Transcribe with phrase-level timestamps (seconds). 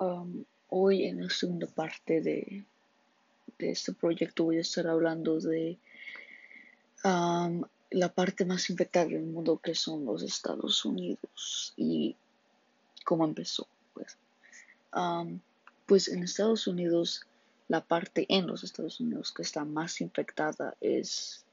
[0.00, 2.64] Um, hoy en la segunda parte de,
[3.58, 5.76] este proyecto voy a estar hablando de
[7.04, 12.16] um, la parte más infectada del mundo que son los Estados Unidos y
[13.04, 13.68] cómo empezó.
[13.92, 14.16] Pues,
[15.84, 17.26] pues en Estados Unidos,
[17.68, 21.44] la parte en los Estados Unidos que está más infectada es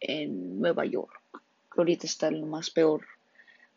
[0.00, 1.22] en Nueva York.
[1.70, 3.06] Ahorita está lo más peor.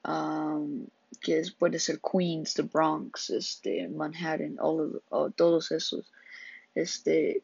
[0.06, 0.88] Um,
[1.20, 4.58] que puede ser Queens, the Bronx, este, Manhattan,
[5.36, 6.12] todos esos.
[6.76, 7.44] Este,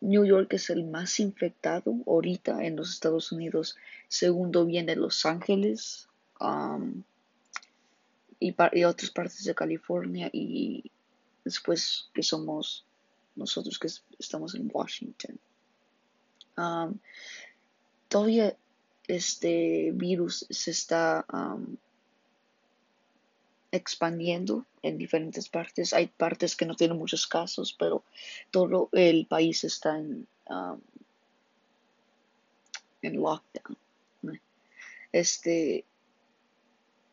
[0.00, 3.76] New York es el más infectado ahorita en los Estados Unidos.
[4.08, 6.08] Segundo viene Los Ángeles
[6.40, 7.02] um,
[8.38, 10.90] y, y, otras partes de California y
[11.44, 12.86] después que somos
[13.34, 15.38] nosotros que estamos en Washington.
[16.56, 16.98] Um,
[18.08, 18.56] todavía
[19.06, 21.76] este virus se está um,
[23.70, 25.92] expandiendo en diferentes partes.
[25.92, 28.04] Hay partes que no tienen muchos casos, pero
[28.50, 30.80] todo el país está en, um,
[33.02, 33.76] en lockdown.
[35.12, 35.84] Este,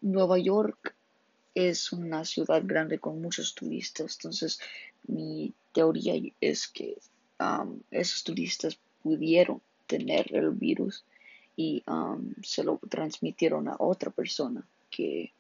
[0.01, 0.95] Nueva York
[1.53, 4.59] es una ciudad grande con muchos turistas, entonces
[5.07, 6.97] mi teoría es que
[7.39, 11.05] um, esos turistas pudieron tener el virus
[11.55, 15.31] y um, se lo transmitieron a otra persona que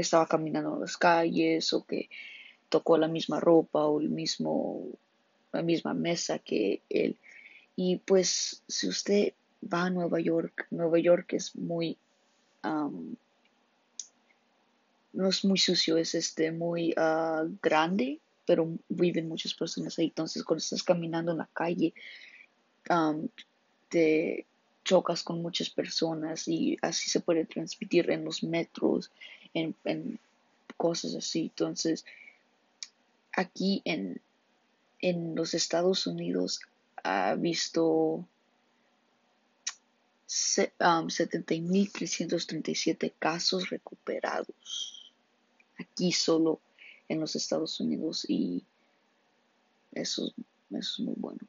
[0.00, 2.08] estaba caminando en las calles o que
[2.68, 4.86] tocó la misma ropa o el mismo,
[5.52, 7.18] la misma mesa que él.
[7.76, 11.98] Y pues si usted va a Nueva York, Nueva York es muy,
[15.12, 20.06] no es muy sucio, es este muy uh, grande, pero viven muchas personas ahí.
[20.06, 21.94] Entonces cuando estás caminando en la calle,
[23.88, 24.46] te
[24.84, 29.12] chocas con muchas personas y así se puede transmitir en los metros,
[29.54, 30.18] en,
[30.76, 31.42] cosas así.
[31.42, 32.04] Entonces,
[33.32, 34.20] aquí en,
[35.00, 36.60] en los Estados Unidos
[37.02, 38.26] ha visto
[40.32, 45.12] 70.337 um, casos recuperados.
[45.78, 46.60] Aquí solo
[47.08, 48.62] en los Estados Unidos y
[49.92, 50.32] eso,
[50.70, 51.40] eso es muy bueno.